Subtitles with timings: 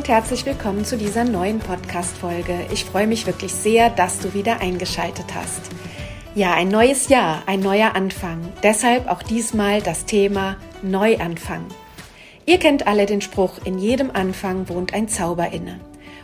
[0.00, 2.68] Und herzlich willkommen zu dieser neuen Podcast-Folge.
[2.72, 5.60] Ich freue mich wirklich sehr, dass du wieder eingeschaltet hast.
[6.34, 8.40] Ja, ein neues Jahr, ein neuer Anfang.
[8.62, 11.66] Deshalb auch diesmal das Thema Neuanfang.
[12.46, 15.78] Ihr kennt alle den Spruch, in jedem Anfang wohnt ein Zauber inne.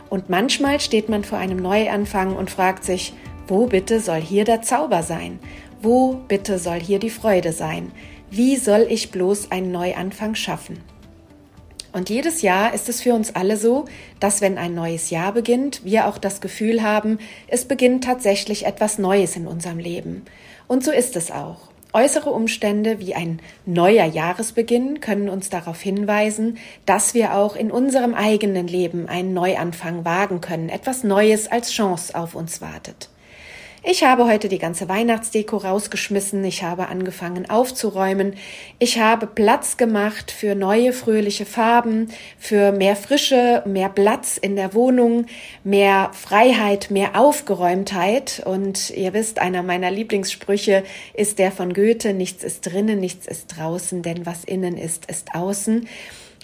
[0.09, 3.13] Und manchmal steht man vor einem Neuanfang und fragt sich,
[3.47, 5.37] wo bitte soll hier der Zauber sein?
[5.83, 7.91] Wo bitte soll hier die Freude sein?
[8.31, 10.79] Wie soll ich bloß einen Neuanfang schaffen?
[11.93, 13.85] Und jedes Jahr ist es für uns alle so,
[14.19, 18.97] dass wenn ein neues Jahr beginnt, wir auch das Gefühl haben, es beginnt tatsächlich etwas
[18.97, 20.25] Neues in unserem Leben.
[20.67, 21.69] Und so ist es auch.
[21.93, 28.13] Äußere Umstände wie ein neuer Jahresbeginn können uns darauf hinweisen, dass wir auch in unserem
[28.13, 33.09] eigenen Leben einen Neuanfang wagen können, etwas Neues als Chance auf uns wartet.
[33.89, 38.33] Ich habe heute die ganze Weihnachtsdeko rausgeschmissen, ich habe angefangen aufzuräumen,
[38.79, 44.73] ich habe Platz gemacht für neue fröhliche Farben, für mehr Frische, mehr Platz in der
[44.73, 45.27] Wohnung,
[45.63, 48.43] mehr Freiheit, mehr Aufgeräumtheit.
[48.45, 53.55] Und ihr wisst, einer meiner Lieblingssprüche ist der von Goethe, nichts ist drinnen, nichts ist
[53.55, 55.87] draußen, denn was innen ist, ist außen.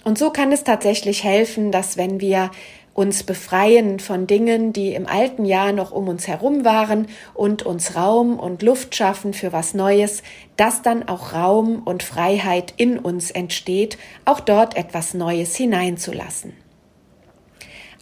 [0.02, 2.50] Und so kann es tatsächlich helfen, dass wenn wir
[2.94, 7.96] uns befreien von Dingen, die im alten Jahr noch um uns herum waren und uns
[7.96, 10.22] Raum und Luft schaffen für was Neues,
[10.56, 16.54] dass dann auch Raum und Freiheit in uns entsteht, auch dort etwas Neues hineinzulassen.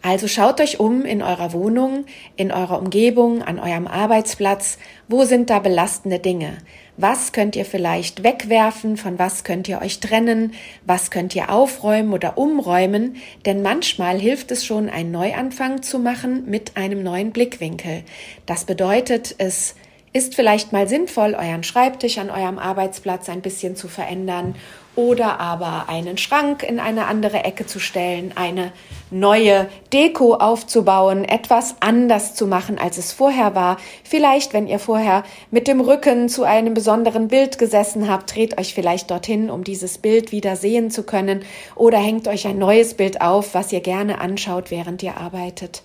[0.03, 2.05] Also schaut euch um in eurer Wohnung,
[2.35, 4.77] in eurer Umgebung, an eurem Arbeitsplatz.
[5.07, 6.57] Wo sind da belastende Dinge?
[6.95, 8.97] Was könnt ihr vielleicht wegwerfen?
[8.97, 10.53] Von was könnt ihr euch trennen?
[10.85, 13.15] Was könnt ihr aufräumen oder umräumen?
[13.45, 18.03] Denn manchmal hilft es schon, einen Neuanfang zu machen mit einem neuen Blickwinkel.
[18.45, 19.75] Das bedeutet, es
[20.13, 24.53] ist vielleicht mal sinnvoll, euren Schreibtisch an eurem Arbeitsplatz ein bisschen zu verändern
[24.95, 28.71] oder aber einen Schrank in eine andere Ecke zu stellen, eine
[29.09, 33.77] neue Deko aufzubauen, etwas anders zu machen, als es vorher war.
[34.03, 38.73] Vielleicht, wenn ihr vorher mit dem Rücken zu einem besonderen Bild gesessen habt, dreht euch
[38.73, 41.43] vielleicht dorthin, um dieses Bild wieder sehen zu können
[41.75, 45.81] oder hängt euch ein neues Bild auf, was ihr gerne anschaut, während ihr arbeitet.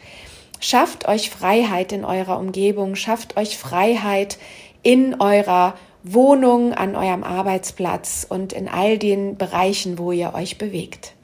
[0.60, 4.38] Schafft euch Freiheit in eurer Umgebung, schafft euch Freiheit
[4.82, 5.74] in eurer
[6.12, 11.14] Wohnung, an eurem Arbeitsplatz und in all den Bereichen, wo ihr euch bewegt.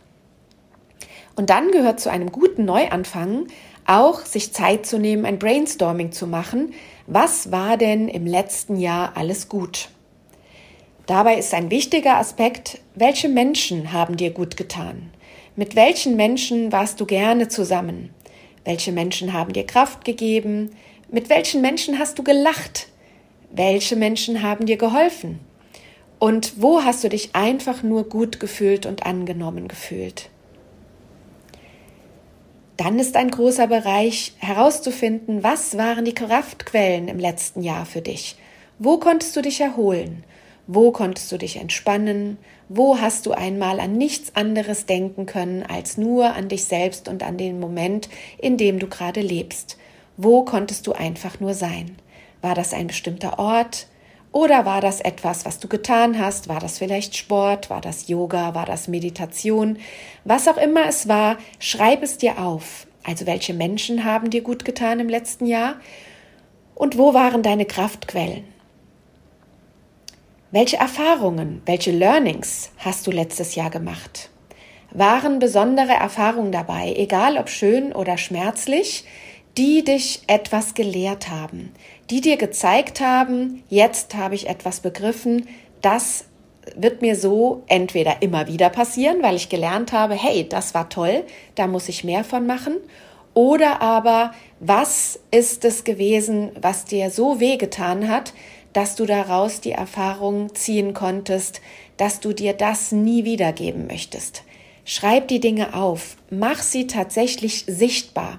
[1.37, 3.47] Und dann gehört zu einem guten Neuanfang
[3.87, 6.73] auch, sich Zeit zu nehmen, ein Brainstorming zu machen.
[7.07, 9.89] Was war denn im letzten Jahr alles gut?
[11.07, 15.11] Dabei ist ein wichtiger Aspekt, welche Menschen haben dir gut getan?
[15.55, 18.11] Mit welchen Menschen warst du gerne zusammen?
[18.65, 20.71] Welche Menschen haben dir Kraft gegeben?
[21.11, 22.89] Mit welchen Menschen hast du gelacht?
[23.57, 25.39] Welche Menschen haben dir geholfen?
[26.19, 30.29] Und wo hast du dich einfach nur gut gefühlt und angenommen gefühlt?
[32.77, 38.35] Dann ist ein großer Bereich herauszufinden, was waren die Kraftquellen im letzten Jahr für dich?
[38.81, 40.25] Wo konntest du dich erholen?
[40.67, 42.39] Wo konntest du dich entspannen?
[42.69, 47.23] Wo hast du einmal an nichts anderes denken können als nur an dich selbst und
[47.23, 48.09] an den Moment,
[48.39, 49.79] in dem du gerade lebst?
[50.17, 51.97] Wo konntest du einfach nur sein?
[52.45, 53.87] War das ein bestimmter Ort?
[54.31, 56.47] Oder war das etwas, was du getan hast?
[56.47, 57.71] War das vielleicht Sport?
[57.71, 58.55] War das Yoga?
[58.55, 59.79] War das Meditation?
[60.27, 62.87] Was auch immer es war, schreib es dir auf.
[63.03, 65.77] Also welche Menschen haben dir gut getan im letzten Jahr?
[66.75, 68.45] Und wo waren deine Kraftquellen?
[70.51, 74.29] Welche Erfahrungen, welche Learnings hast du letztes Jahr gemacht?
[74.91, 79.07] Waren besondere Erfahrungen dabei, egal ob schön oder schmerzlich,
[79.57, 81.73] die dich etwas gelehrt haben,
[82.11, 85.49] die dir gezeigt haben, jetzt habe ich etwas begriffen,
[85.81, 86.25] das
[86.77, 91.25] wird mir so entweder immer wieder passieren, weil ich gelernt habe, hey, das war toll,
[91.55, 92.77] da muss ich mehr von machen,
[93.35, 98.33] oder aber was ist es gewesen, was dir so wehgetan hat,
[98.73, 101.61] dass du daraus die Erfahrung ziehen konntest,
[101.97, 104.45] dass du dir das nie wiedergeben möchtest.
[104.85, 108.39] Schreib die Dinge auf, mach sie tatsächlich sichtbar.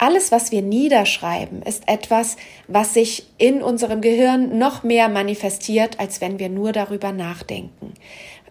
[0.00, 2.36] Alles, was wir niederschreiben, ist etwas,
[2.68, 7.94] was sich in unserem Gehirn noch mehr manifestiert, als wenn wir nur darüber nachdenken.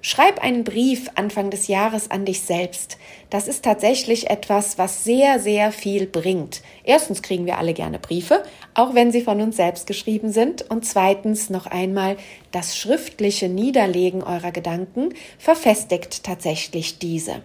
[0.02, 2.98] Schreib einen Brief Anfang des Jahres an dich selbst.
[3.30, 6.62] Das ist tatsächlich etwas, was sehr, sehr viel bringt.
[6.84, 8.44] Erstens kriegen wir alle gerne Briefe,
[8.74, 10.70] auch wenn sie von uns selbst geschrieben sind.
[10.70, 12.18] Und zweitens noch einmal,
[12.52, 17.42] das schriftliche Niederlegen eurer Gedanken verfestigt tatsächlich diese.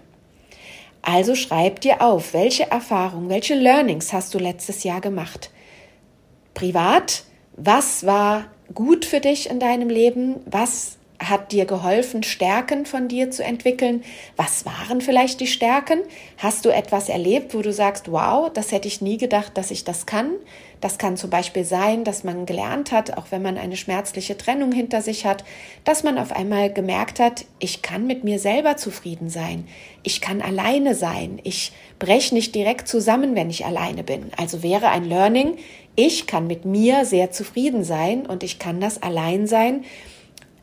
[1.03, 5.51] Also schreib dir auf, welche Erfahrungen, welche Learnings hast du letztes Jahr gemacht?
[6.55, 7.25] Privat,
[7.57, 10.37] was war gut für dich in deinem Leben?
[10.47, 14.03] Was hat dir geholfen, Stärken von dir zu entwickeln?
[14.37, 16.01] Was waren vielleicht die Stärken?
[16.39, 19.85] Hast du etwas erlebt, wo du sagst, wow, das hätte ich nie gedacht, dass ich
[19.85, 20.33] das kann?
[20.81, 24.73] Das kann zum Beispiel sein, dass man gelernt hat, auch wenn man eine schmerzliche Trennung
[24.73, 25.45] hinter sich hat,
[25.85, 29.69] dass man auf einmal gemerkt hat, ich kann mit mir selber zufrieden sein.
[30.03, 31.39] Ich kann alleine sein.
[31.45, 31.71] Ich
[32.01, 34.33] breche nicht direkt zusammen, wenn ich alleine bin.
[34.37, 35.57] Also wäre ein Learning,
[35.95, 39.85] ich kann mit mir sehr zufrieden sein und ich kann das allein sein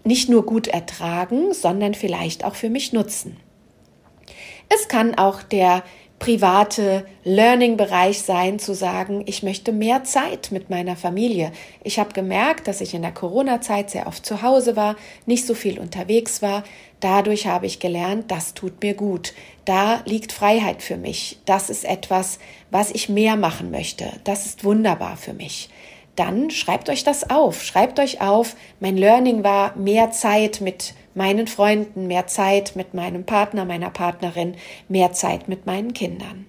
[0.03, 3.37] nicht nur gut ertragen, sondern vielleicht auch für mich nutzen.
[4.69, 5.83] Es kann auch der
[6.19, 11.51] private Learning-Bereich sein, zu sagen, ich möchte mehr Zeit mit meiner Familie.
[11.83, 15.55] Ich habe gemerkt, dass ich in der Corona-Zeit sehr oft zu Hause war, nicht so
[15.55, 16.63] viel unterwegs war.
[16.99, 19.33] Dadurch habe ich gelernt, das tut mir gut.
[19.63, 21.39] Da liegt Freiheit für mich.
[21.45, 24.11] Das ist etwas, was ich mehr machen möchte.
[24.25, 25.69] Das ist wunderbar für mich
[26.19, 27.63] dann schreibt euch das auf.
[27.63, 33.25] Schreibt euch auf, mein Learning war mehr Zeit mit meinen Freunden, mehr Zeit mit meinem
[33.25, 34.55] Partner, meiner Partnerin,
[34.89, 36.45] mehr Zeit mit meinen Kindern.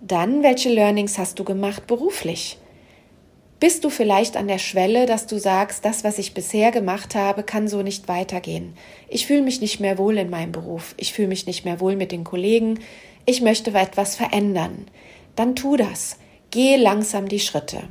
[0.00, 2.56] Dann, welche Learnings hast du gemacht beruflich?
[3.60, 7.42] Bist du vielleicht an der Schwelle, dass du sagst, das, was ich bisher gemacht habe,
[7.42, 8.74] kann so nicht weitergehen.
[9.08, 10.94] Ich fühle mich nicht mehr wohl in meinem Beruf.
[10.96, 12.80] Ich fühle mich nicht mehr wohl mit den Kollegen.
[13.26, 14.86] Ich möchte etwas verändern.
[15.34, 16.18] Dann tu das.
[16.50, 17.82] Geh langsam die Schritte.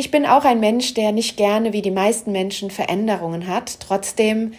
[0.00, 3.80] Ich bin auch ein Mensch, der nicht gerne wie die meisten Menschen Veränderungen hat.
[3.80, 4.52] Trotzdem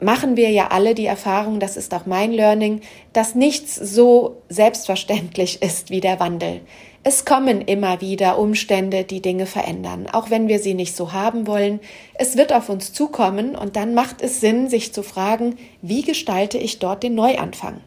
[0.00, 2.80] machen wir ja alle die Erfahrung, das ist auch mein Learning,
[3.12, 6.62] dass nichts so selbstverständlich ist wie der Wandel.
[7.02, 11.46] Es kommen immer wieder Umstände, die Dinge verändern, auch wenn wir sie nicht so haben
[11.46, 11.78] wollen.
[12.14, 16.56] Es wird auf uns zukommen und dann macht es Sinn, sich zu fragen, wie gestalte
[16.56, 17.82] ich dort den Neuanfang?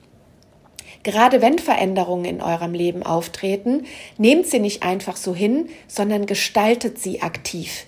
[1.04, 3.86] Gerade wenn Veränderungen in eurem Leben auftreten,
[4.18, 7.86] nehmt sie nicht einfach so hin, sondern gestaltet sie aktiv.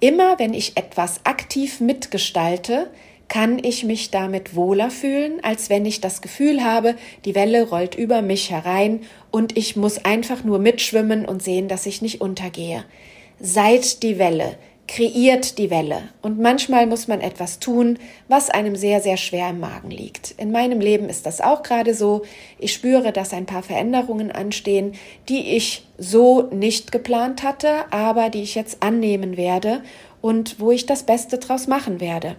[0.00, 2.90] Immer wenn ich etwas aktiv mitgestalte,
[3.28, 7.94] kann ich mich damit wohler fühlen, als wenn ich das Gefühl habe, die Welle rollt
[7.94, 12.84] über mich herein und ich muss einfach nur mitschwimmen und sehen, dass ich nicht untergehe.
[13.40, 16.08] Seid die Welle, kreiert die Welle.
[16.22, 17.98] Und manchmal muss man etwas tun,
[18.28, 20.32] was einem sehr, sehr schwer im Magen liegt.
[20.38, 22.22] In meinem Leben ist das auch gerade so.
[22.58, 24.92] Ich spüre, dass ein paar Veränderungen anstehen,
[25.28, 29.82] die ich so nicht geplant hatte, aber die ich jetzt annehmen werde
[30.20, 32.36] und wo ich das Beste draus machen werde.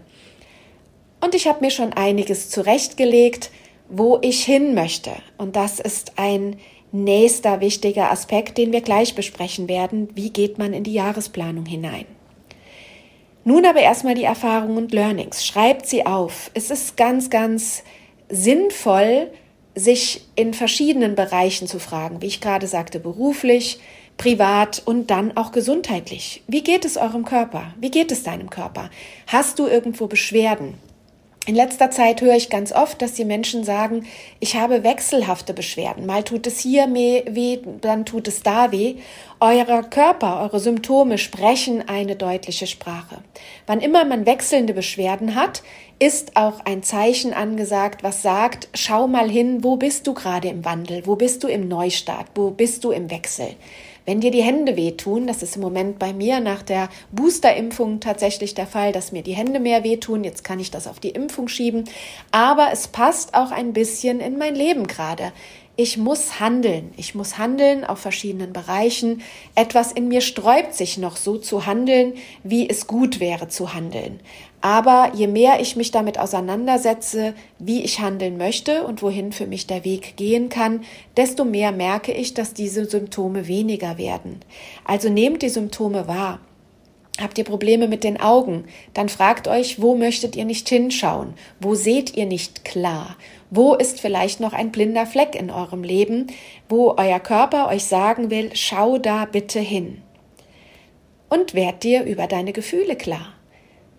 [1.21, 3.51] Und ich habe mir schon einiges zurechtgelegt,
[3.89, 5.11] wo ich hin möchte.
[5.37, 6.57] Und das ist ein
[6.91, 10.09] nächster wichtiger Aspekt, den wir gleich besprechen werden.
[10.13, 12.05] Wie geht man in die Jahresplanung hinein?
[13.47, 15.45] Nun aber erstmal die Erfahrungen und Learnings.
[15.45, 16.51] Schreibt sie auf.
[16.53, 17.81] Es ist ganz, ganz
[18.27, 19.31] sinnvoll,
[19.73, 23.79] sich in verschiedenen Bereichen zu fragen, wie ich gerade sagte, beruflich,
[24.17, 26.43] privat und dann auch gesundheitlich.
[26.49, 27.73] Wie geht es eurem Körper?
[27.79, 28.89] Wie geht es deinem Körper?
[29.27, 30.73] Hast du irgendwo Beschwerden?
[31.47, 34.05] In letzter Zeit höre ich ganz oft, dass die Menschen sagen,
[34.41, 36.05] ich habe wechselhafte Beschwerden.
[36.05, 38.95] Mal tut es hier weh, dann tut es da weh.
[39.39, 43.19] Euer Körper, eure Symptome sprechen eine deutliche Sprache.
[43.65, 45.63] Wann immer man wechselnde Beschwerden hat,
[45.99, 50.65] ist auch ein Zeichen angesagt, was sagt, schau mal hin, wo bist du gerade im
[50.65, 53.55] Wandel, wo bist du im Neustart, wo bist du im Wechsel.
[54.07, 58.55] Wenn dir die Hände wehtun, das ist im Moment bei mir nach der Boosterimpfung tatsächlich
[58.55, 60.23] der Fall, dass mir die Hände mehr wehtun.
[60.23, 61.83] Jetzt kann ich das auf die Impfung schieben.
[62.31, 65.33] Aber es passt auch ein bisschen in mein Leben gerade.
[65.75, 66.93] Ich muss handeln.
[66.95, 69.21] Ich muss handeln auf verschiedenen Bereichen.
[69.55, 74.21] Etwas in mir sträubt sich noch so zu handeln, wie es gut wäre zu handeln.
[74.59, 79.67] Aber je mehr ich mich damit auseinandersetze, wie ich handeln möchte und wohin für mich
[79.67, 80.83] der Weg gehen kann,
[81.15, 84.39] desto mehr merke ich, dass diese Symptome weniger werden.
[84.83, 86.39] Also nehmt die Symptome wahr.
[87.19, 88.65] Habt ihr Probleme mit den Augen?
[88.93, 91.33] Dann fragt euch, wo möchtet ihr nicht hinschauen?
[91.59, 93.15] Wo seht ihr nicht klar?
[93.49, 96.27] Wo ist vielleicht noch ein blinder Fleck in eurem Leben,
[96.69, 100.01] wo euer Körper euch sagen will, schau da bitte hin?
[101.29, 103.33] und werd dir über deine Gefühle klar.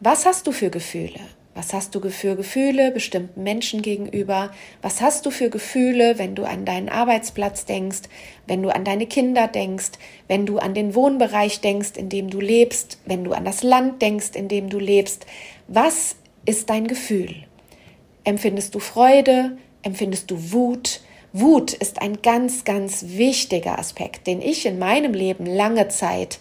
[0.00, 1.18] Was hast du für Gefühle?
[1.56, 4.52] Was hast du für Gefühle bestimmten Menschen gegenüber?
[4.80, 8.02] Was hast du für Gefühle, wenn du an deinen Arbeitsplatz denkst,
[8.46, 9.90] wenn du an deine Kinder denkst,
[10.28, 14.00] wenn du an den Wohnbereich denkst, in dem du lebst, wenn du an das Land
[14.00, 15.26] denkst, in dem du lebst?
[15.66, 16.14] Was
[16.46, 17.34] ist dein Gefühl?
[18.22, 19.58] Empfindest du Freude?
[19.82, 21.00] Empfindest du Wut?
[21.32, 26.38] Wut ist ein ganz, ganz wichtiger Aspekt, den ich in meinem Leben lange Zeit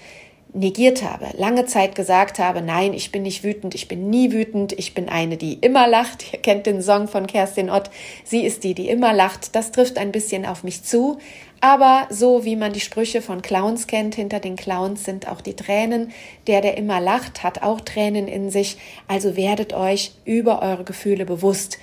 [0.57, 4.73] negiert habe, lange Zeit gesagt habe, nein, ich bin nicht wütend, ich bin nie wütend,
[4.73, 6.25] ich bin eine, die immer lacht.
[6.33, 7.89] Ihr kennt den Song von Kerstin Ott,
[8.23, 9.55] sie ist die, die immer lacht.
[9.55, 11.19] Das trifft ein bisschen auf mich zu.
[11.59, 15.55] Aber so wie man die Sprüche von Clowns kennt, hinter den Clowns sind auch die
[15.55, 16.11] Tränen.
[16.45, 18.77] Der, der immer lacht, hat auch Tränen in sich.
[19.07, 21.79] Also werdet euch über eure Gefühle bewusst.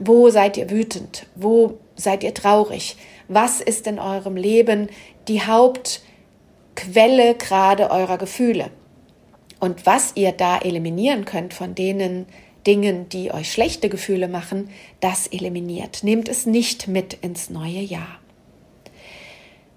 [0.00, 1.26] Wo seid ihr wütend?
[1.34, 2.96] Wo seid ihr traurig?
[3.28, 4.88] Was ist in eurem Leben
[5.28, 6.02] die Haupt
[6.74, 8.70] Quelle gerade eurer Gefühle.
[9.60, 12.26] Und was ihr da eliminieren könnt von denen
[12.66, 16.02] Dingen, die euch schlechte Gefühle machen, das eliminiert.
[16.02, 18.21] Nehmt es nicht mit ins neue Jahr.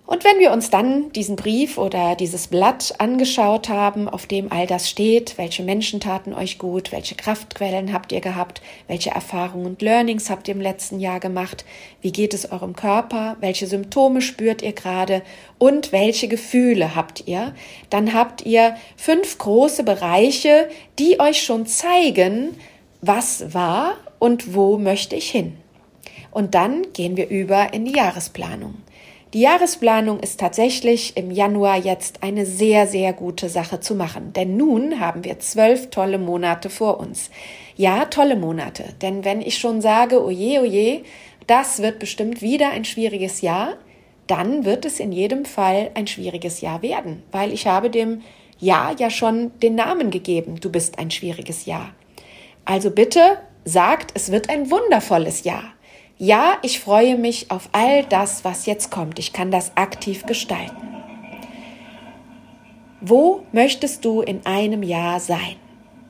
[0.08, 4.68] Und wenn wir uns dann diesen Brief oder dieses Blatt angeschaut haben, auf dem all
[4.68, 9.82] das steht, welche Menschen taten euch gut, welche Kraftquellen habt ihr gehabt, welche Erfahrungen und
[9.82, 11.66] Learnings habt ihr im letzten Jahr gemacht,
[12.02, 15.24] wie geht es eurem Körper, welche Symptome spürt ihr gerade
[15.58, 17.56] und welche Gefühle habt ihr,
[17.90, 20.70] dann habt ihr fünf große Bereiche,
[21.00, 22.56] die euch schon zeigen,
[23.02, 25.58] was war und wo möchte ich hin.
[26.30, 28.85] Und dann gehen wir über in die Jahresplanung.
[29.36, 34.56] Die Jahresplanung ist tatsächlich im Januar jetzt eine sehr, sehr gute Sache zu machen, denn
[34.56, 37.30] nun haben wir zwölf tolle Monate vor uns.
[37.76, 41.02] Ja, tolle Monate, denn wenn ich schon sage, oje, oje,
[41.48, 43.74] das wird bestimmt wieder ein schwieriges Jahr,
[44.28, 48.22] dann wird es in jedem Fall ein schwieriges Jahr werden, weil ich habe dem
[48.58, 51.94] Jahr ja schon den Namen gegeben, du bist ein schwieriges Jahr.
[52.64, 55.75] Also bitte sagt, es wird ein wundervolles Jahr.
[56.18, 59.20] Ja, ich freue mich auf all das, was jetzt kommt.
[59.20, 60.96] Ich kann das aktiv gestalten.
[63.02, 65.58] Wo möchtest du in einem Jahr sein?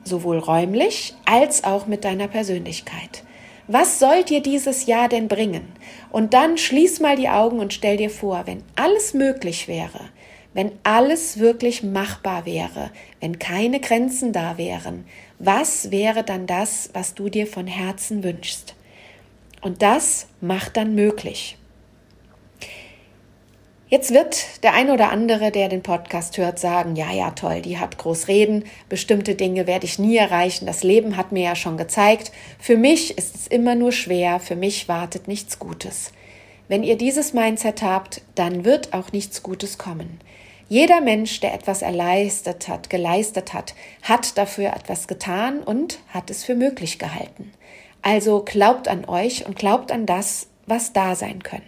[0.04, 3.24] Sowohl räumlich als auch mit deiner Persönlichkeit.
[3.66, 5.72] Was soll dir dieses Jahr denn bringen?
[6.12, 9.98] Und dann schließ mal die Augen und stell dir vor, wenn alles möglich wäre,
[10.54, 15.04] wenn alles wirklich machbar wäre, wenn keine Grenzen da wären,
[15.40, 18.75] was wäre dann das, was du dir von Herzen wünschst?
[19.60, 21.56] Und das macht dann möglich.
[23.88, 27.78] Jetzt wird der ein oder andere, der den Podcast hört, sagen, ja, ja, toll, die
[27.78, 31.76] hat groß reden, bestimmte Dinge werde ich nie erreichen, das Leben hat mir ja schon
[31.76, 36.10] gezeigt, für mich ist es immer nur schwer, für mich wartet nichts Gutes.
[36.66, 40.18] Wenn ihr dieses Mindset habt, dann wird auch nichts Gutes kommen.
[40.68, 46.42] Jeder Mensch, der etwas erleistet hat, geleistet hat, hat dafür etwas getan und hat es
[46.42, 47.52] für möglich gehalten.
[48.06, 51.64] Also glaubt an euch und glaubt an das, was da sein können.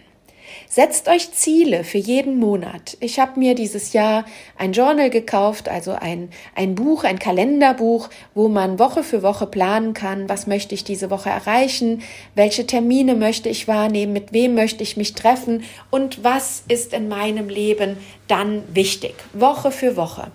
[0.69, 2.95] Setzt euch Ziele für jeden Monat.
[3.01, 4.23] Ich habe mir dieses Jahr
[4.57, 9.93] ein Journal gekauft, also ein, ein Buch, ein Kalenderbuch, wo man Woche für Woche planen
[9.93, 12.03] kann, was möchte ich diese Woche erreichen,
[12.35, 17.09] welche Termine möchte ich wahrnehmen, mit wem möchte ich mich treffen und was ist in
[17.09, 17.97] meinem Leben
[18.29, 20.31] dann wichtig, Woche für Woche.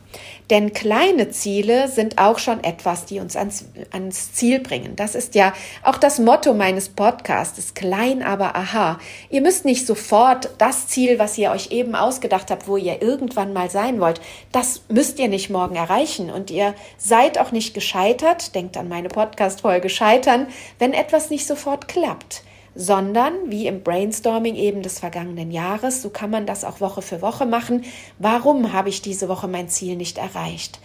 [0.51, 4.95] Denn kleine Ziele sind auch schon etwas, die uns ans, ans Ziel bringen.
[4.95, 8.99] Das ist ja auch das Motto meines Podcasts, klein aber aha.
[9.31, 13.55] Ihr müsst nicht sofort das Ziel, was ihr euch eben ausgedacht habt, wo ihr irgendwann
[13.55, 14.21] mal sein wollt,
[14.53, 16.31] das müsst ihr nicht morgen erreichen.
[16.31, 20.47] Und ihr seid auch nicht gescheitert, denkt an meine Podcast-Folge Scheitern,
[20.79, 22.43] wenn etwas nicht sofort klappt
[22.75, 27.23] sondern wie im Brainstorming eben des vergangenen Jahres, so kann man das auch Woche für
[27.23, 27.85] Woche machen.
[28.19, 30.81] Warum habe ich diese Woche mein Ziel nicht erreicht?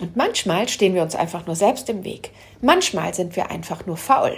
[0.00, 2.30] Und manchmal stehen wir uns einfach nur selbst im Weg.
[2.60, 4.36] Manchmal sind wir einfach nur faul.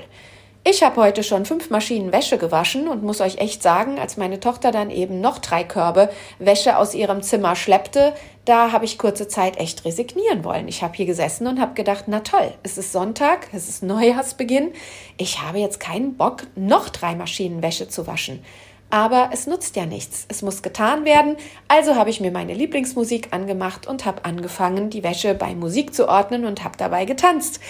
[0.65, 4.39] Ich habe heute schon fünf Maschinen Wäsche gewaschen und muss euch echt sagen, als meine
[4.39, 8.13] Tochter dann eben noch drei Körbe Wäsche aus ihrem Zimmer schleppte,
[8.49, 10.69] da habe ich kurze Zeit echt resignieren wollen.
[10.69, 14.73] Ich habe hier gesessen und habe gedacht, na toll, es ist Sonntag, es ist Neujahrsbeginn,
[15.19, 18.43] ich habe jetzt keinen Bock, noch drei Maschinen Wäsche zu waschen.
[18.91, 20.25] Aber es nutzt ja nichts.
[20.29, 21.37] Es muss getan werden.
[21.69, 26.09] Also habe ich mir meine Lieblingsmusik angemacht und habe angefangen, die Wäsche bei Musik zu
[26.09, 27.61] ordnen und habe dabei getanzt.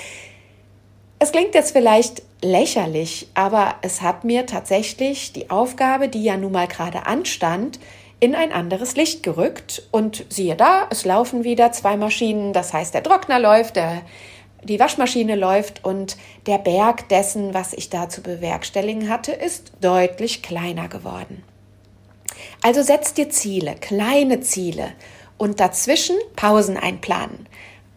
[1.18, 6.52] Es klingt jetzt vielleicht lächerlich, aber es hat mir tatsächlich die Aufgabe, die ja nun
[6.52, 7.80] mal gerade anstand,
[8.20, 9.82] in ein anderes Licht gerückt.
[9.90, 12.52] Und siehe da, es laufen wieder zwei Maschinen.
[12.52, 14.02] Das heißt, der Trockner läuft, der,
[14.62, 20.42] die Waschmaschine läuft und der Berg dessen, was ich da zu bewerkstelligen hatte, ist deutlich
[20.42, 21.42] kleiner geworden.
[22.62, 24.92] Also setz dir Ziele, kleine Ziele
[25.36, 27.46] und dazwischen Pausen einplanen.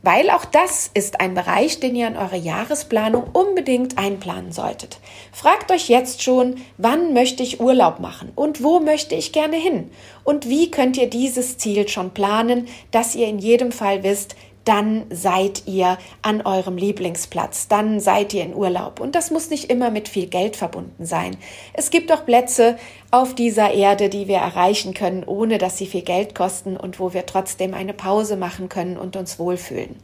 [0.03, 4.99] Weil auch das ist ein Bereich, den ihr in eure Jahresplanung unbedingt einplanen solltet.
[5.31, 9.91] Fragt euch jetzt schon, wann möchte ich Urlaub machen und wo möchte ich gerne hin?
[10.23, 15.05] Und wie könnt ihr dieses Ziel schon planen, dass ihr in jedem Fall wisst, dann
[15.09, 18.99] seid ihr an eurem Lieblingsplatz, dann seid ihr in Urlaub.
[18.99, 21.37] Und das muss nicht immer mit viel Geld verbunden sein.
[21.73, 22.77] Es gibt auch Plätze
[23.09, 27.13] auf dieser Erde, die wir erreichen können, ohne dass sie viel Geld kosten und wo
[27.13, 29.95] wir trotzdem eine Pause machen können und uns wohlfühlen.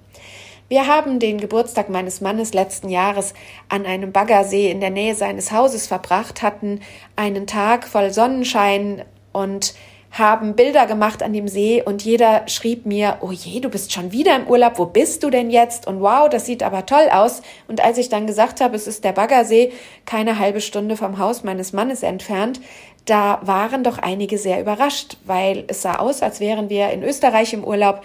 [0.70, 3.34] Wir haben den Geburtstag meines Mannes letzten Jahres
[3.70, 6.82] an einem Baggersee in der Nähe seines Hauses verbracht, hatten
[7.16, 9.76] einen Tag voll Sonnenschein und
[10.12, 14.12] haben Bilder gemacht an dem See und jeder schrieb mir, oh je, du bist schon
[14.12, 15.88] wieder im Urlaub, wo bist du denn jetzt?
[15.88, 17.42] Und wow, das sieht aber toll aus.
[17.68, 19.72] Und als ich dann gesagt habe, es ist der Baggersee,
[20.06, 22.60] keine halbe Stunde vom Haus meines Mannes entfernt,
[23.06, 27.54] da waren doch einige sehr überrascht, weil es sah aus, als wären wir in Österreich
[27.54, 28.02] im Urlaub.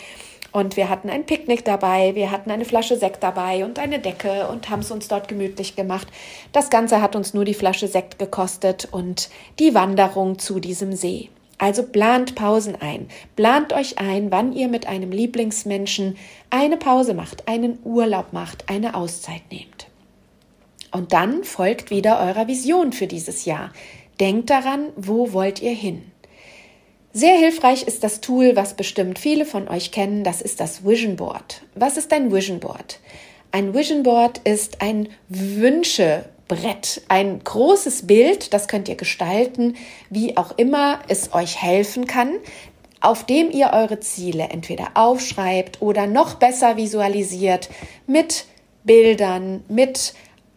[0.53, 4.49] Und wir hatten ein Picknick dabei, wir hatten eine Flasche Sekt dabei und eine Decke
[4.49, 6.07] und haben es uns dort gemütlich gemacht.
[6.53, 11.31] Das Ganze hat uns nur die Flasche Sekt gekostet und die Wanderung zu diesem See.
[11.63, 13.07] Also plant Pausen ein.
[13.37, 16.17] Plant euch ein, wann ihr mit einem Lieblingsmenschen
[16.51, 19.87] eine Pause macht, einen Urlaub macht, eine Auszeit nehmt.
[20.91, 23.73] Und dann folgt wieder eurer Vision für dieses Jahr.
[24.19, 26.03] Denkt daran, wo wollt ihr hin?
[27.13, 31.15] Sehr hilfreich ist das Tool, was bestimmt viele von euch kennen, das ist das Vision
[31.15, 31.63] Board.
[31.77, 32.99] Was ist ein Vision Board?
[33.53, 39.75] Ein Vision Board ist ein Wünsche Brett, ein großes Bild, das könnt ihr gestalten,
[40.11, 42.35] wie auch immer es euch helfen kann,
[43.01, 47.71] auf dem ihr eure Ziele entweder aufschreibt oder noch besser visualisiert
[48.07, 48.45] mit
[48.85, 50.13] Bildern, mit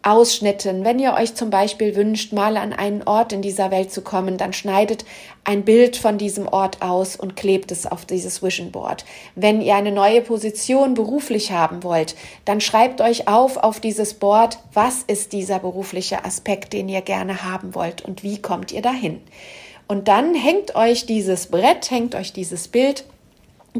[0.06, 0.84] Ausschnitten.
[0.84, 4.36] Wenn ihr euch zum Beispiel wünscht, mal an einen Ort in dieser Welt zu kommen,
[4.36, 5.04] dann schneidet
[5.42, 9.04] ein Bild von diesem Ort aus und klebt es auf dieses Vision Board.
[9.34, 12.14] Wenn ihr eine neue Position beruflich haben wollt,
[12.44, 17.42] dann schreibt euch auf auf dieses Board, was ist dieser berufliche Aspekt, den ihr gerne
[17.42, 19.20] haben wollt und wie kommt ihr dahin.
[19.88, 23.04] Und dann hängt euch dieses Brett, hängt euch dieses Bild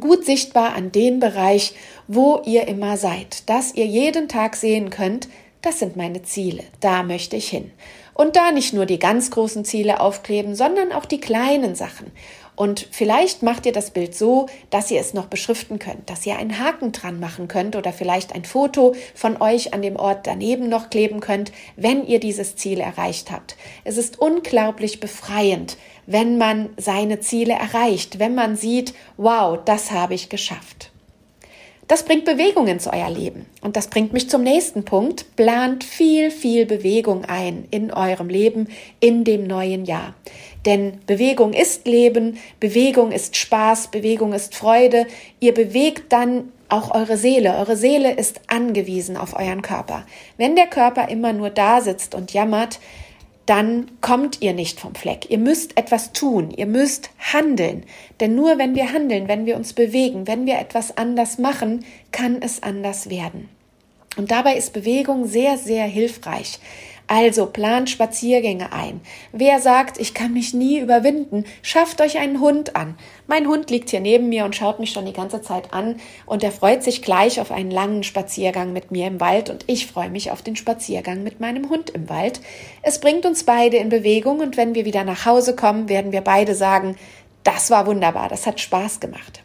[0.00, 1.74] gut sichtbar an den Bereich,
[2.06, 5.28] wo ihr immer seid, dass ihr jeden Tag sehen könnt,
[5.66, 7.72] das sind meine Ziele, da möchte ich hin.
[8.14, 12.12] Und da nicht nur die ganz großen Ziele aufkleben, sondern auch die kleinen Sachen.
[12.54, 16.38] Und vielleicht macht ihr das Bild so, dass ihr es noch beschriften könnt, dass ihr
[16.38, 20.68] einen Haken dran machen könnt oder vielleicht ein Foto von euch an dem Ort daneben
[20.68, 23.56] noch kleben könnt, wenn ihr dieses Ziel erreicht habt.
[23.82, 25.76] Es ist unglaublich befreiend,
[26.06, 30.92] wenn man seine Ziele erreicht, wenn man sieht, wow, das habe ich geschafft.
[31.88, 33.46] Das bringt Bewegung ins euer Leben.
[33.60, 35.36] Und das bringt mich zum nächsten Punkt.
[35.36, 38.68] Plant viel, viel Bewegung ein in eurem Leben
[38.98, 40.14] in dem neuen Jahr.
[40.64, 45.06] Denn Bewegung ist Leben, Bewegung ist Spaß, Bewegung ist Freude.
[45.38, 47.56] Ihr bewegt dann auch eure Seele.
[47.56, 50.04] Eure Seele ist angewiesen auf euren Körper.
[50.36, 52.80] Wenn der Körper immer nur da sitzt und jammert,
[53.46, 55.30] dann kommt ihr nicht vom Fleck.
[55.30, 57.84] Ihr müsst etwas tun, ihr müsst handeln.
[58.20, 62.42] Denn nur wenn wir handeln, wenn wir uns bewegen, wenn wir etwas anders machen, kann
[62.42, 63.48] es anders werden.
[64.16, 66.58] Und dabei ist Bewegung sehr, sehr hilfreich.
[67.08, 69.00] Also plant Spaziergänge ein.
[69.30, 72.96] Wer sagt, ich kann mich nie überwinden, schafft euch einen Hund an.
[73.28, 76.42] Mein Hund liegt hier neben mir und schaut mich schon die ganze Zeit an und
[76.42, 80.10] er freut sich gleich auf einen langen Spaziergang mit mir im Wald und ich freue
[80.10, 82.40] mich auf den Spaziergang mit meinem Hund im Wald.
[82.82, 86.22] Es bringt uns beide in Bewegung und wenn wir wieder nach Hause kommen, werden wir
[86.22, 86.96] beide sagen,
[87.44, 89.44] das war wunderbar, das hat Spaß gemacht.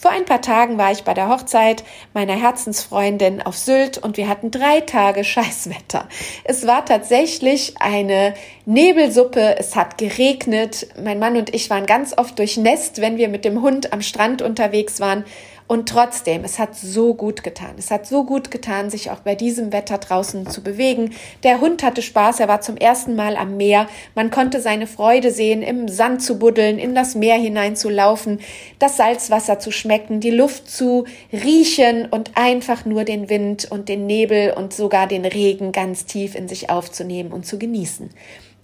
[0.00, 1.84] Vor ein paar Tagen war ich bei der Hochzeit
[2.14, 6.08] meiner Herzensfreundin auf Sylt und wir hatten drei Tage Scheißwetter.
[6.42, 8.32] Es war tatsächlich eine
[8.64, 10.86] Nebelsuppe, es hat geregnet.
[11.04, 14.40] Mein Mann und ich waren ganz oft durchnässt, wenn wir mit dem Hund am Strand
[14.40, 15.26] unterwegs waren.
[15.70, 17.76] Und trotzdem, es hat so gut getan.
[17.78, 21.14] Es hat so gut getan, sich auch bei diesem Wetter draußen zu bewegen.
[21.44, 23.86] Der Hund hatte Spaß, er war zum ersten Mal am Meer.
[24.16, 28.40] Man konnte seine Freude sehen, im Sand zu buddeln, in das Meer hinein zu laufen,
[28.80, 34.08] das Salzwasser zu schmecken, die Luft zu riechen und einfach nur den Wind und den
[34.08, 38.10] Nebel und sogar den Regen ganz tief in sich aufzunehmen und zu genießen.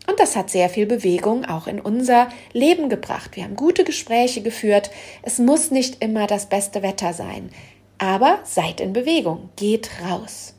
[0.06, 3.34] Und das hat sehr viel Bewegung auch in unser Leben gebracht.
[3.34, 4.90] Wir haben gute Gespräche geführt.
[5.22, 7.50] Es muss nicht immer das beste Wetter sein.
[7.98, 9.48] Aber seid in Bewegung.
[9.56, 10.54] Geht raus.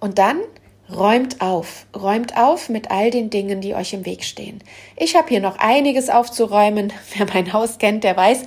[0.00, 0.40] Und dann
[0.94, 1.86] räumt auf.
[1.94, 4.62] Räumt auf mit all den Dingen, die euch im Weg stehen.
[4.96, 6.92] Ich habe hier noch einiges aufzuräumen.
[7.16, 8.42] Wer mein Haus kennt, der weiß,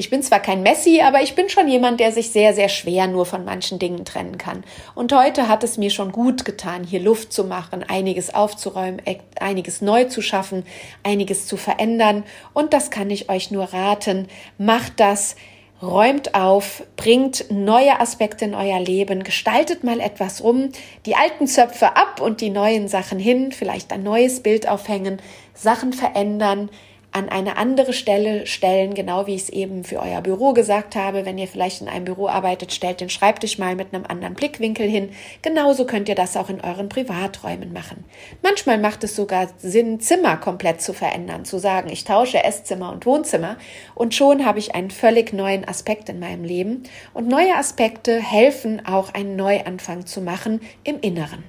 [0.00, 3.06] Ich bin zwar kein Messi, aber ich bin schon jemand, der sich sehr, sehr schwer
[3.06, 4.64] nur von manchen Dingen trennen kann.
[4.94, 9.18] Und heute hat es mir schon gut getan, hier Luft zu machen, einiges aufzuräumen, e,
[9.38, 10.64] einiges neu zu schaffen,
[11.02, 12.24] einiges zu verändern.
[12.54, 14.28] Und das kann ich euch nur raten.
[14.56, 15.36] Macht das
[15.82, 20.70] räumt auf, bringt neue Aspekte in euer Leben, gestaltet mal etwas um,
[21.04, 25.20] die alten Zöpfe ab und die neuen Sachen hin, vielleicht ein neues Bild aufhängen,
[25.52, 26.70] Sachen verändern,
[27.12, 31.26] an eine andere Stelle stellen, genau wie ich es eben für euer Büro gesagt habe.
[31.26, 34.88] Wenn ihr vielleicht in einem Büro arbeitet, stellt den Schreibtisch mal mit einem anderen Blickwinkel
[34.88, 35.10] hin.
[35.42, 38.04] Genauso könnt ihr das auch in euren Privaträumen machen.
[38.42, 43.06] Manchmal macht es sogar Sinn, Zimmer komplett zu verändern, zu sagen, ich tausche Esszimmer und
[43.06, 43.56] Wohnzimmer
[43.94, 46.84] und schon habe ich einen völlig neuen Aspekt in meinem Leben.
[47.12, 51.44] Und neue Aspekte helfen auch einen Neuanfang zu machen im Inneren.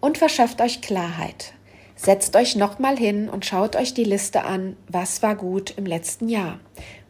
[0.00, 1.52] Und verschafft euch Klarheit.
[2.00, 6.28] Setzt euch nochmal hin und schaut euch die Liste an, was war gut im letzten
[6.28, 6.60] Jahr,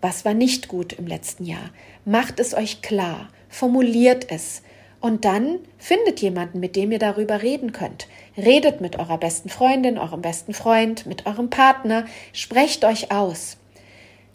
[0.01, 1.71] was war nicht gut im letzten Jahr.
[2.07, 4.63] Macht es euch klar, formuliert es
[5.01, 8.09] und dann findet jemanden, mit dem ihr darüber reden könnt.
[8.35, 13.59] Redet mit eurer besten Freundin, eurem besten Freund, mit eurem Partner, sprecht euch aus.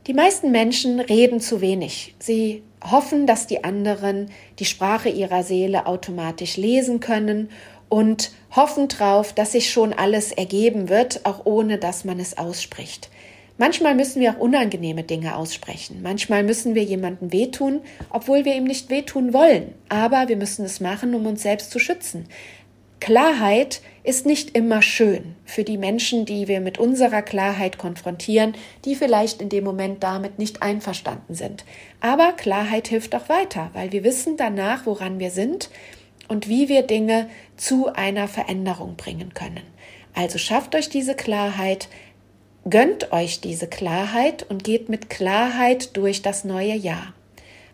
[0.06, 2.14] Die meisten Menschen reden zu wenig.
[2.20, 7.50] Sie hoffen, dass die anderen die Sprache ihrer Seele automatisch lesen können
[7.90, 13.10] und hoffen drauf, dass sich schon alles ergeben wird, auch ohne dass man es ausspricht.
[13.58, 16.02] Manchmal müssen wir auch unangenehme Dinge aussprechen.
[16.02, 19.76] Manchmal müssen wir jemandem wehtun, obwohl wir ihm nicht wehtun wollen.
[19.90, 22.28] Aber wir müssen es machen, um uns selbst zu schützen.
[23.00, 28.96] Klarheit ist nicht immer schön für die Menschen, die wir mit unserer Klarheit konfrontieren, die
[28.96, 31.66] vielleicht in dem Moment damit nicht einverstanden sind.
[32.00, 35.70] Aber Klarheit hilft auch weiter, weil wir wissen danach, woran wir sind
[36.28, 39.64] und wie wir Dinge zu einer Veränderung bringen können.
[40.14, 41.90] Also schafft euch diese Klarheit,
[42.70, 47.14] gönnt euch diese Klarheit und geht mit Klarheit durch das neue Jahr.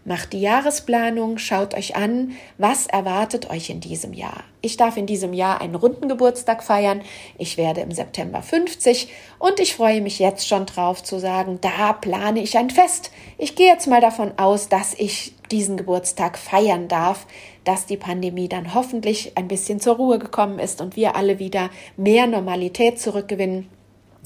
[0.05, 4.43] Macht die Jahresplanung, schaut euch an, was erwartet euch in diesem Jahr.
[4.61, 7.01] Ich darf in diesem Jahr einen runden Geburtstag feiern.
[7.37, 9.09] Ich werde im September 50
[9.39, 13.11] und ich freue mich jetzt schon drauf zu sagen, da plane ich ein Fest.
[13.37, 17.27] Ich gehe jetzt mal davon aus, dass ich diesen Geburtstag feiern darf,
[17.69, 21.69] dass die Pandemie dann hoffentlich ein bisschen zur Ruhe gekommen ist und wir alle wieder
[21.97, 23.69] mehr Normalität zurückgewinnen.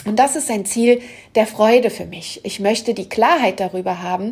[0.06, 1.02] Und das ist ein Ziel
[1.36, 2.40] der Freude für mich.
[2.46, 4.32] Ich möchte die Klarheit darüber haben,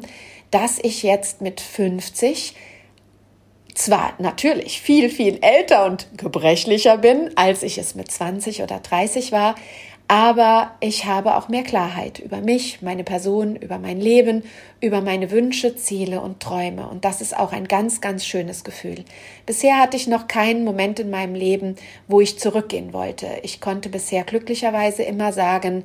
[0.50, 2.56] dass ich jetzt mit 50
[3.74, 9.34] zwar natürlich viel, viel älter und gebrechlicher bin, als ich es mit 20 oder 30
[9.34, 9.56] war,
[10.12, 14.44] aber ich habe auch mehr Klarheit über mich, meine Person, über mein Leben,
[14.82, 16.90] über meine Wünsche, Ziele und Träume.
[16.90, 19.06] Und das ist auch ein ganz, ganz schönes Gefühl.
[19.46, 21.78] Bisher hatte ich noch keinen Moment in meinem Leben,
[22.10, 23.26] wo ich zurückgehen wollte.
[23.44, 25.84] Ich konnte bisher glücklicherweise immer sagen,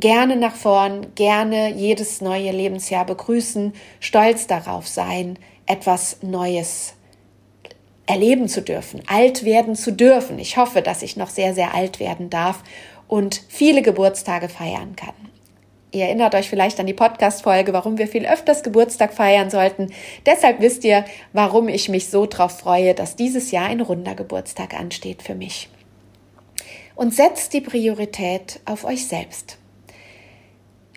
[0.00, 6.94] gerne nach vorn, gerne jedes neue Lebensjahr begrüßen, stolz darauf sein, etwas Neues
[8.06, 10.38] erleben zu dürfen, alt werden zu dürfen.
[10.38, 12.62] Ich hoffe, dass ich noch sehr, sehr alt werden darf
[13.12, 15.12] und viele Geburtstage feiern kann.
[15.90, 19.92] Ihr erinnert euch vielleicht an die Podcast-Folge, warum wir viel öfters Geburtstag feiern sollten.
[20.24, 24.72] Deshalb wisst ihr, warum ich mich so drauf freue, dass dieses Jahr ein runder Geburtstag
[24.72, 25.68] ansteht für mich.
[26.94, 29.58] Und setzt die Priorität auf euch selbst.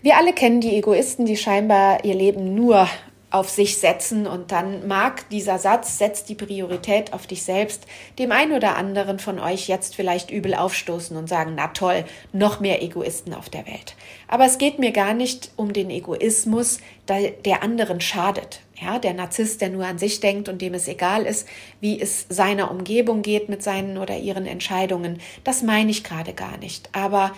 [0.02, 2.88] Wir alle kennen die Egoisten, die scheinbar ihr Leben nur
[3.36, 7.86] auf sich setzen und dann mag dieser Satz, setzt die Priorität auf dich selbst,
[8.18, 12.62] dem einen oder anderen von euch jetzt vielleicht übel aufstoßen und sagen, na toll, noch
[12.62, 13.98] mehr Egoisten auf der Welt.
[14.30, 18.62] Aber es geht mir gar nicht um den Egoismus, der anderen schadet.
[18.82, 21.46] Ja, der Narzisst, der nur an sich denkt und dem es egal ist,
[21.82, 25.20] wie es seiner Umgebung geht mit seinen oder ihren Entscheidungen.
[25.44, 26.90] Das meine ich gerade gar nicht.
[26.94, 27.34] Aber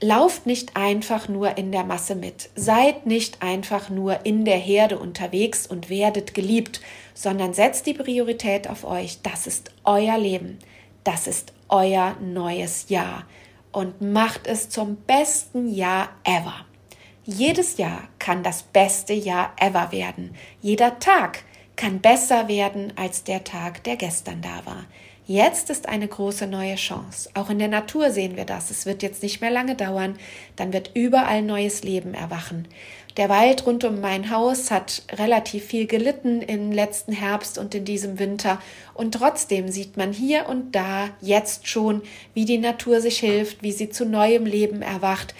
[0.00, 4.98] lauft nicht einfach nur in der Masse mit, seid nicht einfach nur in der Herde
[4.98, 6.80] unterwegs und werdet geliebt,
[7.14, 9.20] sondern setzt die Priorität auf euch.
[9.22, 10.58] Das ist euer Leben,
[11.04, 13.24] das ist euer neues Jahr
[13.72, 16.64] und macht es zum besten Jahr ever.
[17.24, 20.34] Jedes Jahr kann das beste Jahr ever werden.
[20.62, 21.42] Jeder Tag
[21.76, 24.86] kann besser werden als der Tag, der gestern da war.
[25.28, 27.30] Jetzt ist eine große neue Chance.
[27.34, 28.70] Auch in der Natur sehen wir das.
[28.70, 30.16] Es wird jetzt nicht mehr lange dauern.
[30.54, 32.68] Dann wird überall neues Leben erwachen.
[33.16, 37.84] Der Wald rund um mein Haus hat relativ viel gelitten im letzten Herbst und in
[37.84, 38.60] diesem Winter.
[38.94, 42.02] Und trotzdem sieht man hier und da jetzt schon,
[42.34, 45.34] wie die Natur sich hilft, wie sie zu neuem Leben erwacht,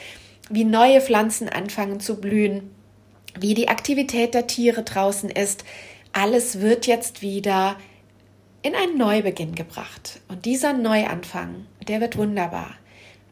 [0.49, 2.71] wie neue Pflanzen anfangen zu blühen,
[3.39, 5.65] wie die Aktivität der Tiere draußen ist.
[6.19, 7.77] Alles wird jetzt wieder
[8.63, 10.23] in einen Neubeginn gebracht.
[10.29, 12.71] Und dieser Neuanfang, der wird wunderbar.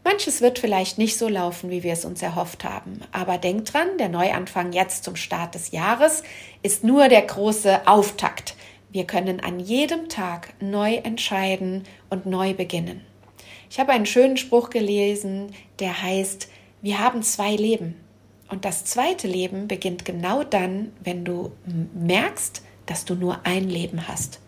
[0.05, 3.01] Manches wird vielleicht nicht so laufen, wie wir es uns erhofft haben.
[3.11, 6.25] Aber denkt dran, der Neuanfang jetzt zum Start des Jahres
[6.62, 8.55] ist nur der große Auftakt.
[8.90, 13.01] Wir können an jedem Tag neu entscheiden und neu beginnen.
[13.70, 16.49] Ich habe einen schönen Spruch gelesen, der heißt,
[16.83, 17.94] wir haben zwei Leben.
[18.51, 21.51] Und das zweite Leben beginnt genau dann, wenn du
[21.94, 24.40] merkst, dass du nur ein Leben hast.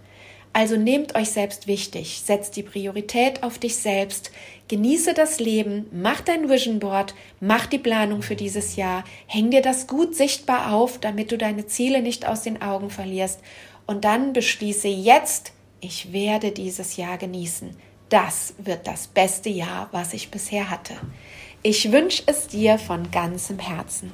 [0.53, 4.31] Also nehmt euch selbst wichtig, setzt die Priorität auf dich selbst,
[4.69, 9.61] genieße das Leben, mach dein Vision Board, mach die Planung für dieses Jahr, häng dir
[9.61, 13.41] das gut sichtbar auf, damit du deine Ziele nicht aus den Augen verlierst
[13.87, 17.77] und dann beschließe jetzt, ich werde dieses Jahr genießen.
[18.09, 20.95] Das wird das beste Jahr, was ich bisher hatte.
[21.63, 24.13] Ich wünsche es dir von ganzem Herzen.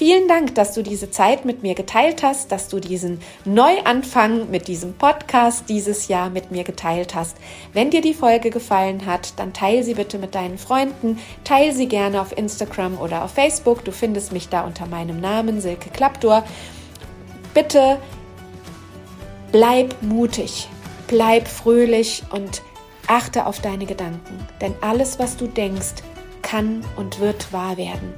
[0.00, 4.66] Vielen Dank, dass du diese Zeit mit mir geteilt hast, dass du diesen Neuanfang mit
[4.66, 7.36] diesem Podcast dieses Jahr mit mir geteilt hast.
[7.74, 11.86] Wenn dir die Folge gefallen hat, dann teile sie bitte mit deinen Freunden, teile sie
[11.86, 13.84] gerne auf Instagram oder auf Facebook.
[13.84, 16.44] Du findest mich da unter meinem Namen Silke Klappdor.
[17.52, 17.98] Bitte
[19.52, 20.66] bleib mutig,
[21.08, 22.62] bleib fröhlich und
[23.06, 25.96] achte auf deine Gedanken, denn alles, was du denkst,
[26.40, 28.14] kann und wird wahr werden.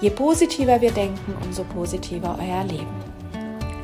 [0.00, 2.86] Je positiver wir denken, umso positiver euer Leben.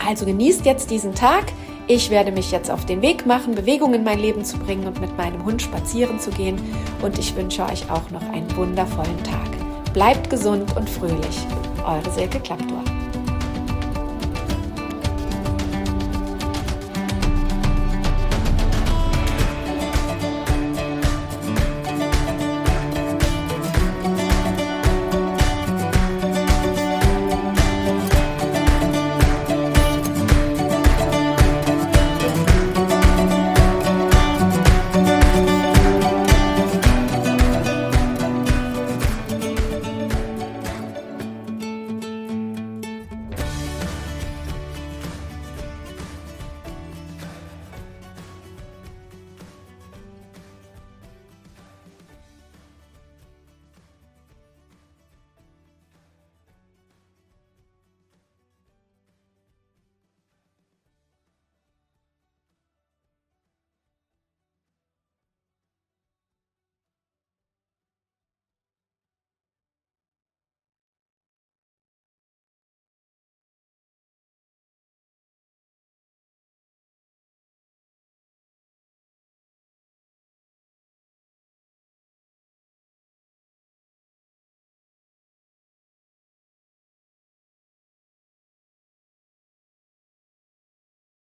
[0.07, 1.45] Also genießt jetzt diesen Tag.
[1.89, 5.01] Ich werde mich jetzt auf den Weg machen, Bewegung in mein Leben zu bringen und
[5.01, 6.59] mit meinem Hund spazieren zu gehen.
[7.03, 9.93] Und ich wünsche euch auch noch einen wundervollen Tag.
[9.93, 11.47] Bleibt gesund und fröhlich.
[11.85, 12.83] Eure Silke Klappdor.